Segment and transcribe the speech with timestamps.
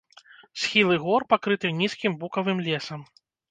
[0.61, 3.09] Схілы гор пакрыты нізкім букавым лесам.